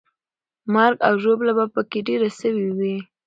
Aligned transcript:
مرګ 0.73 0.97
او 1.07 1.13
ژوبله 1.23 1.53
به 1.57 1.65
پکې 1.73 1.99
ډېره 2.07 2.29
سوې 2.39 2.69
وه. 2.77 2.95